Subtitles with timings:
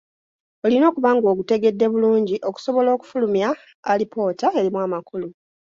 [0.65, 3.49] Olina okuba ng’ogutegedde bulungi okusobola okufulumya
[3.91, 5.27] alipoota erimu amakulu.